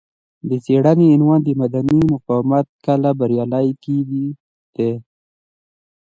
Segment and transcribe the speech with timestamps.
[0.49, 4.25] د څېړنې عنوان مدني مقاومت کله بریالی کیږي
[4.77, 4.93] دی.